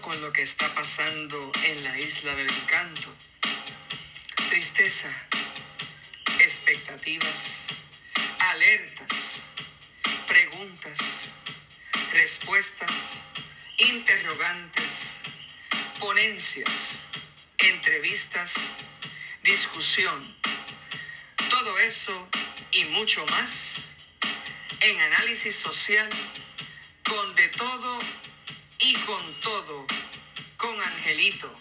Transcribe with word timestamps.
con 0.00 0.20
lo 0.20 0.32
que 0.32 0.42
está 0.42 0.72
pasando 0.74 1.50
en 1.64 1.82
la 1.82 1.98
isla 1.98 2.36
del 2.36 2.48
encanto. 2.48 3.12
Tristeza, 4.48 5.08
expectativas, 6.38 7.64
alertas, 8.38 9.42
preguntas, 10.28 11.32
respuestas, 12.12 13.14
interrogantes, 13.78 15.18
ponencias, 15.98 17.00
entrevistas, 17.58 18.54
discusión. 19.42 20.36
Todo 21.50 21.76
eso 21.80 22.28
y 22.70 22.84
mucho 22.84 23.26
más 23.26 23.80
en 24.80 25.00
análisis 25.00 25.56
social 25.56 26.08
con 27.02 27.34
de 27.34 27.48
todo 27.48 27.97
y 28.88 28.94
con 29.04 29.22
todo 29.42 29.84
con 30.56 30.80
Angelito. 30.80 31.52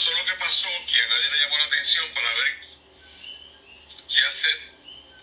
Pasó 0.00 0.12
lo 0.12 0.24
que 0.24 0.34
pasó 0.36 0.68
que 0.86 1.02
a 1.02 1.08
nadie 1.08 1.30
le 1.30 1.38
llamó 1.40 1.58
la 1.58 1.64
atención 1.64 2.08
para 2.14 2.32
ver 2.32 2.56
qué 4.08 4.24
hacer 4.24 4.58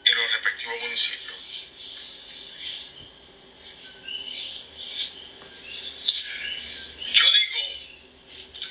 en 0.06 0.16
los 0.16 0.32
respectivos 0.34 0.84
municipios? 0.84 1.38
Yo 7.12 7.32
digo 7.32 7.60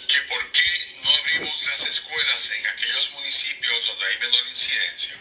que 0.06 0.20
por 0.28 0.52
qué 0.52 1.00
no 1.02 1.10
abrimos 1.10 1.62
las 1.64 1.82
escuelas 1.86 2.50
en 2.52 2.66
aquellos 2.68 3.10
municipios 3.10 3.86
donde 3.86 4.06
hay 4.06 4.18
menor 4.18 4.46
incidencia 4.48 5.16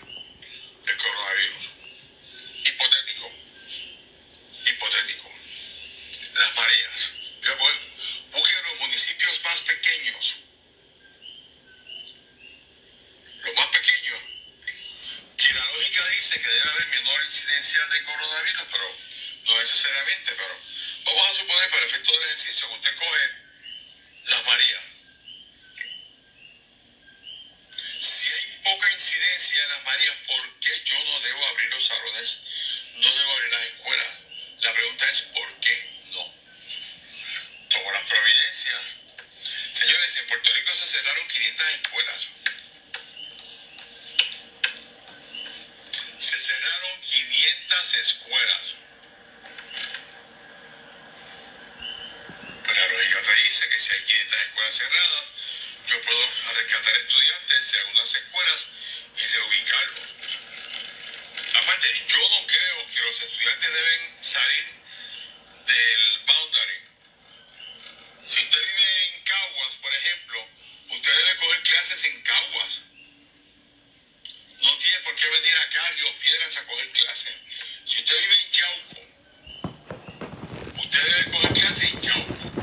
del 0.86 0.98
coronavirus. 0.98 1.70
Hipotético. 2.64 3.32
Hipotético. 4.66 5.32
Las 6.36 6.56
Marías. 6.56 7.12
Yo 7.42 7.58
voy, 7.58 7.74
busquen 8.34 8.64
los 8.66 8.80
municipios 8.82 9.42
más 9.44 9.62
pequeños. 9.64 10.36
Los 13.46 13.56
más 13.56 13.68
pequeños. 13.68 14.20
Que 15.38 15.54
la 15.54 15.66
lógica 15.74 16.04
que 16.40 16.50
debe 16.50 16.70
haber 16.70 16.88
menor 16.88 17.24
incidencia 17.26 17.86
de 17.86 18.04
coronavirus, 18.04 18.64
pero 18.72 18.98
no 19.46 19.60
necesariamente. 19.60 20.34
Pero 20.36 20.60
vamos 21.06 21.30
a 21.30 21.34
suponer, 21.34 21.70
para 21.70 21.82
el 21.82 21.88
efecto 21.88 22.12
del 22.12 22.24
ejercicio, 22.24 22.68
que 22.70 22.76
usted 22.76 22.96
coge 22.96 23.30
las 24.26 24.46
Marías. 24.46 24.84
Si 28.00 28.32
hay 28.32 28.60
poca 28.64 28.92
incidencia 28.92 29.64
en 29.64 29.70
las 29.70 29.84
Marías, 29.84 30.16
¿por 30.28 30.60
qué 30.60 30.84
yo 30.86 31.04
no 31.04 31.20
debo 31.22 31.46
abrir 31.48 31.70
los 31.70 31.86
salones? 31.86 32.42
No 32.96 33.16
debo 33.16 33.32
abrir 33.34 33.52
las 33.52 33.64
escuelas. 33.66 34.08
La 34.62 34.74
pregunta 34.74 35.10
es 35.12 35.22
¿por 35.22 35.60
qué 35.60 35.90
no? 36.14 36.34
Tomo 37.70 37.92
las 37.92 38.08
providencias. 38.08 38.96
Señores, 39.74 40.18
en 40.18 40.28
Puerto 40.28 40.54
Rico 40.54 40.74
se 40.74 40.86
cerraron 40.86 41.28
500 41.28 41.68
escuelas. 41.70 42.28
Se 46.18 46.40
cerraron 46.40 47.02
500 47.02 47.94
escuelas. 47.96 48.76
Que 53.16 53.80
si 53.80 53.94
hay 53.94 54.02
500 54.02 54.42
escuelas 54.42 54.76
cerradas, 54.76 55.34
yo 55.88 56.02
puedo 56.02 56.20
rescatar 56.54 56.98
estudiantes 56.98 57.72
de 57.72 57.80
algunas 57.80 58.14
escuelas 58.14 58.68
y 59.16 59.28
reubicarlos. 59.28 60.10
Aparte, 61.54 62.04
yo 62.10 62.30
no 62.30 62.46
creo 62.46 62.88
que 62.88 63.02
los 63.02 63.22
estudiantes 63.22 63.74
deben 63.74 64.18
salir 64.22 64.66
del 65.66 66.20
boundary. 66.28 66.80
Si 68.22 68.42
usted 68.44 68.60
vive 68.60 69.06
en 69.08 69.24
Caguas, 69.24 69.76
por 69.78 69.94
ejemplo, 69.94 70.50
usted 70.90 71.18
debe 71.18 71.36
coger 71.38 71.62
clases 71.64 72.04
en 72.04 72.22
Caguas. 72.22 72.82
No 74.62 74.78
tiene 74.78 75.00
por 75.00 75.16
qué 75.16 75.30
venir 75.30 75.58
acá 75.60 75.88
a 75.88 75.92
Río 75.92 76.20
Piedras 76.20 76.58
a 76.58 76.66
coger 76.66 76.90
clases. 76.92 77.36
Si 77.86 77.98
usted 78.02 78.20
vive 78.20 78.36
en 78.42 78.52
Yauco, 78.52 79.00
usted 80.84 81.04
debe 81.04 81.32
coger 81.32 81.54
clases 81.54 81.84
en 81.84 82.02
Yauco. 82.02 82.55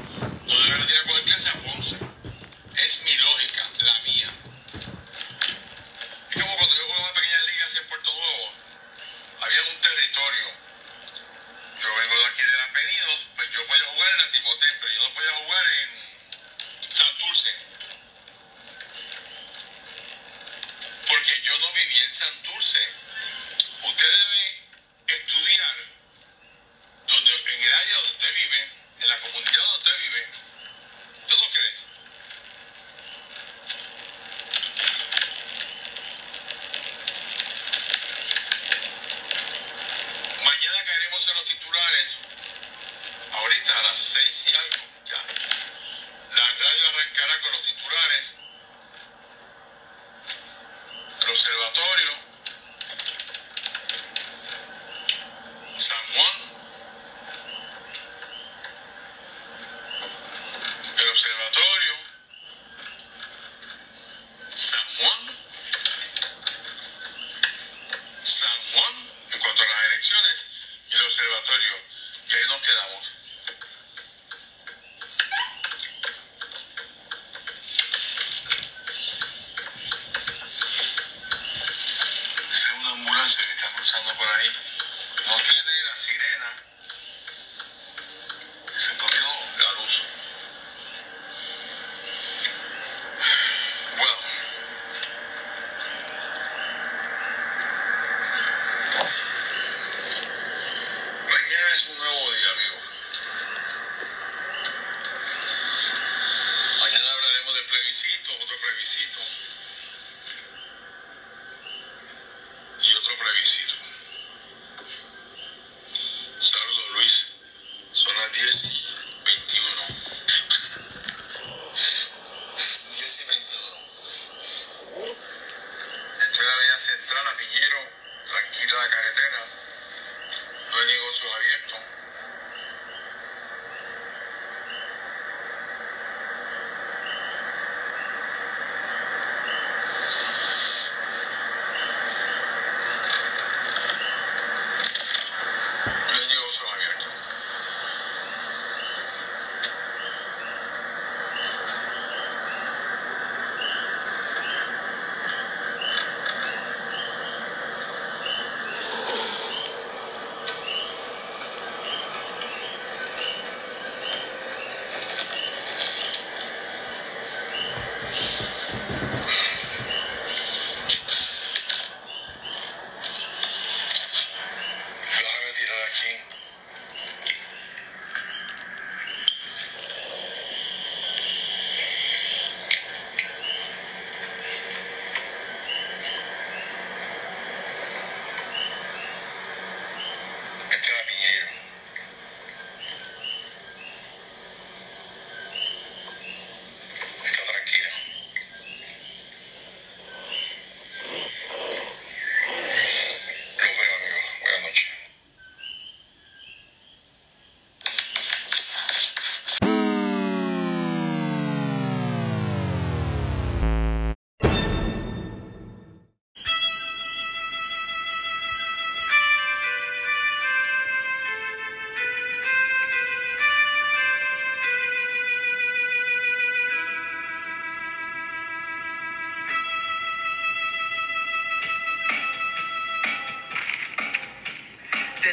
usted 24.02 24.18
debe 24.18 25.16
estudiar 25.16 25.76
donde, 27.06 27.32
en 27.32 27.62
el 27.62 27.72
área 27.72 27.94
donde 27.94 28.10
usted 28.10 28.34
vive, 28.34 28.70
en 29.00 29.08
la 29.08 29.20
comunidad 29.20 29.62
donde 29.62 29.78
usted 29.78 29.98
vive. 30.02 30.26
¿Tú 31.28 31.36
no 31.36 31.50
crees? 31.50 31.74
Mañana 40.44 40.84
caeremos 40.84 41.28
en 41.28 41.34
los 41.34 41.44
titulares 41.44 42.21
observatorio, 61.12 61.94
San 64.54 64.80
Juan, 64.96 65.20
San 68.24 68.62
Juan 68.72 68.94
en 69.32 69.38
cuanto 69.38 69.62
a 69.62 69.66
las 69.66 69.86
elecciones 69.92 70.46
y 70.90 70.94
el 70.94 71.02
observatorio. 71.02 71.74
Y 72.30 72.34
ahí 72.34 72.44
nos 72.48 72.62
quedamos. 72.62 73.11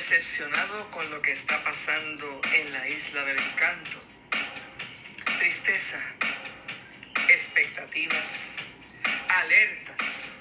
Decepcionado 0.09 0.89
con 0.89 1.07
lo 1.11 1.21
que 1.21 1.31
está 1.31 1.63
pasando 1.63 2.41
en 2.55 2.73
la 2.73 2.87
isla 2.87 3.23
del 3.25 3.37
encanto. 3.37 4.03
Tristeza, 5.37 5.99
expectativas, 7.29 8.53
alertas, 9.27 10.33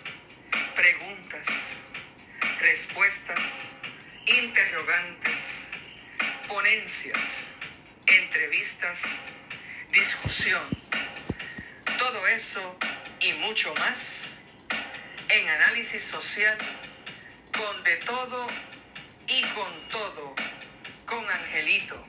preguntas, 0.75 1.81
respuestas, 2.61 3.65
interrogantes, 4.25 5.69
ponencias, 6.49 7.49
entrevistas, 8.07 9.21
discusión. 9.93 10.67
Todo 11.99 12.27
eso 12.29 12.79
y 13.21 13.35
mucho 13.35 13.75
más 13.75 14.31
en 15.29 15.47
análisis 15.47 16.05
social 16.05 16.57
con 17.53 17.85
de 17.85 17.97
todo 17.97 18.47
y 19.29 19.43
con 19.43 19.71
todo 19.91 20.35
con 21.05 21.19
Angelito. 21.29 22.03